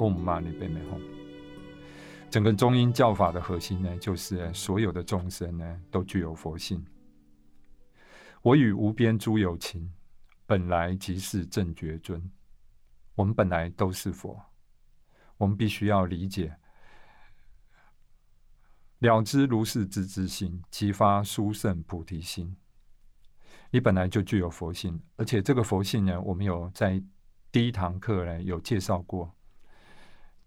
[0.00, 1.02] Om Mani Padme Hum。
[2.30, 6.82] 整个中英教法的核心呢，就是所有的众生呢都具有佛性。
[8.40, 9.92] 我与无边诸有情，
[10.46, 12.30] 本来即是正觉尊。
[13.14, 14.40] 我们本来都是佛，
[15.36, 16.56] 我们必须要理解。
[19.00, 22.56] 了知如是之之心，激发殊胜菩提心。
[23.70, 27.02] 你本来就具有佛性，而且这个佛性呢，我们有在
[27.52, 29.30] 第一堂课呢有介绍过。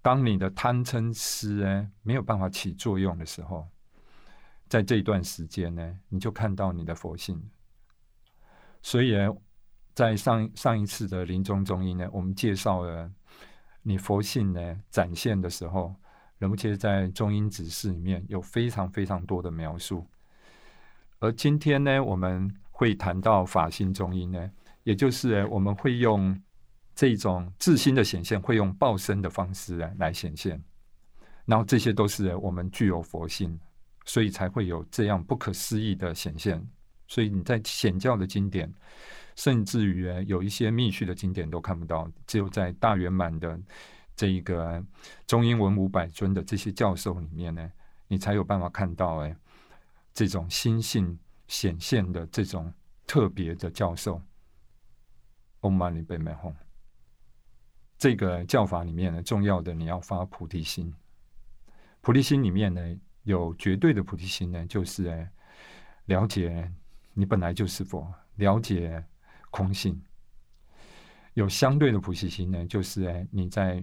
[0.03, 3.67] 当你的贪嗔痴呢没有办法起作用的时候，
[4.69, 7.41] 在这一段时间呢，你就看到你的佛性。
[8.83, 9.35] 所以呢，
[9.95, 13.11] 在上上一次的临终中医呢，我们介绍了
[13.81, 15.95] 你佛性呢展现的时候。
[16.39, 20.05] 而且在中英指示里面有非常非常多的描述，
[21.19, 24.51] 而今天呢，我们会谈到法心中音呢，
[24.83, 26.37] 也就是我们会用
[26.95, 30.61] 这种自心的显现，会用报身的方式来来显现，
[31.45, 33.59] 然后这些都是我们具有佛性，
[34.05, 36.65] 所以才会有这样不可思议的显现。
[37.07, 38.71] 所以你在显教的经典，
[39.35, 43.59] 甚至于有一些密续的经典都看不到，只有在大圆满的。
[44.15, 44.79] 这一个
[45.25, 47.71] 中英文五百尊的这些教授里面呢，
[48.07, 49.35] 你才有办法看到哎，
[50.13, 52.71] 这种心性显现的这种
[53.07, 54.21] 特别的教授。
[55.61, 56.53] Om Mani Padme Hum。
[58.03, 60.93] 这个教法里面呢，重要的你要发菩提心。
[62.01, 62.81] 菩提心里面呢，
[63.23, 65.31] 有绝对的菩提心呢，就是哎，
[66.07, 66.69] 了解
[67.13, 69.01] 你本来就是佛，了解
[69.51, 70.03] 空性。
[71.33, 73.81] 有相对的菩提心呢，就是哎，你在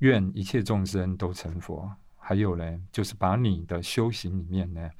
[0.00, 1.90] 愿一切众生都成佛。
[2.18, 4.90] 还有呢，就是把你的修行里面呢，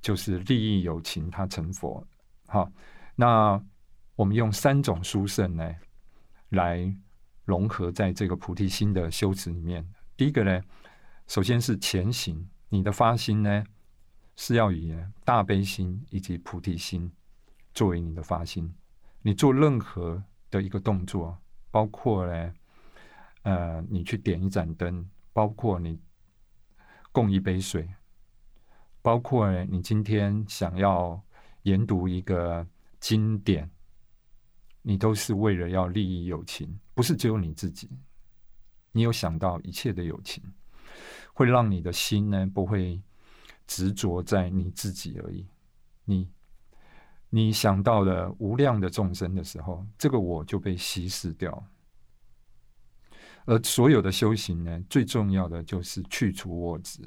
[0.00, 2.02] 就是利益有情，他成佛。
[2.46, 2.72] 好，
[3.14, 3.62] 那
[4.14, 5.76] 我们用三种殊胜呢，
[6.48, 6.90] 来
[7.46, 9.90] 融合在这个菩提心的修持里面。
[10.18, 10.60] 第一个呢，
[11.26, 13.64] 首先是前行，你的发心呢，
[14.36, 17.10] 是要以大悲心以及菩提心
[17.72, 18.70] 作为你的发心。
[19.22, 21.38] 你做任何的一个动作，
[21.70, 22.52] 包括呢。
[23.42, 26.00] 呃，你去点一盏灯，包括你
[27.12, 27.88] 供一杯水，
[29.00, 31.22] 包括呢你今天想要
[31.62, 32.66] 研读一个
[32.98, 33.70] 经典，
[34.88, 37.90] 你都是为了要利益友情，不是只有你自己。
[38.92, 40.40] 你有想到一切的友情，
[41.34, 43.02] 会让你的心呢不会
[43.66, 45.44] 执着在你自己而已。
[46.04, 46.30] 你
[47.28, 51.66] 你想到了无量的众生的时候，这个我就被稀释掉。
[53.44, 57.00] 而所有的修行呢，最重要的就是去除我执，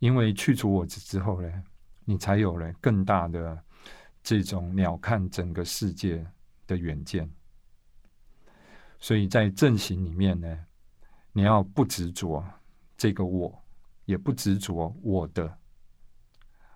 [0.00, 1.62] 因为去除我执之后呢，
[2.04, 3.63] 你才有了更大的
[4.24, 6.26] 这种鸟瞰整个世界
[6.66, 7.30] 的远见。
[8.98, 10.66] 所以在阵型里面呢，
[11.32, 12.44] 你要不执着
[12.96, 13.64] 这个我，
[14.04, 15.56] 也不执着我的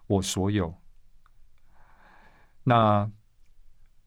[0.06, 0.72] 我所有。
[2.62, 3.10] 那。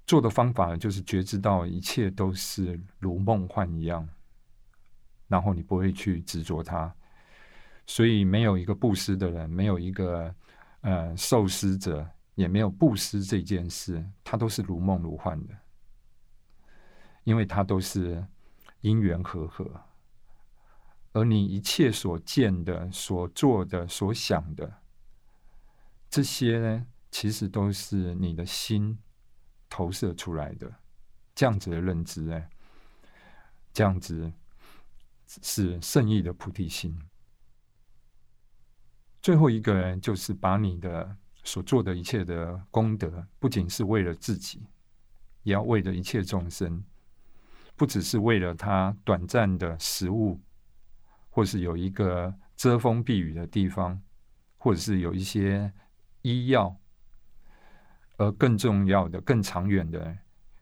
[0.08, 4.06] 做的方法就是觉知到一切都是如梦幻一样，
[5.30, 6.94] 然后你不会去执着它，
[7.86, 10.36] 所以没有一个布施的人，没有一个
[10.82, 12.06] 呃受施者，
[12.42, 15.56] 也没有布施这件事，它都是如梦如幻的，
[17.24, 18.26] 因为它都是
[18.82, 19.86] 因缘和合，
[21.14, 24.82] 而你一切所见的、所做的、所想的
[26.10, 28.98] 这些呢，其实都是你的心。
[29.74, 30.70] 投射出来的
[31.34, 32.50] 这样子的认知，哎，
[33.72, 34.30] 这样子
[35.26, 37.02] 是圣意的菩提心。
[39.22, 44.62] 最后一个人就是把你的所做的一切的功德，不仅是为了自己，
[45.44, 46.84] 也要为了一切众生，
[47.76, 50.40] 不只是为了他短暂的食物，
[51.30, 54.02] 或是有一个遮风避雨的地方，
[54.58, 55.72] 或者是有一些
[56.22, 56.76] 医药。
[58.18, 60.16] 而更重要的、更长远的，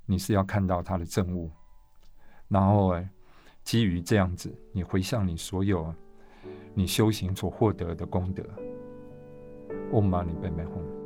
[0.06, 1.52] 你是要看到他的证物，
[2.48, 2.94] 然后
[3.66, 5.94] 基于这样子，你回向你所有
[6.74, 8.69] 你修行所获得的功德。
[9.92, 10.99] 我骂你别卖萌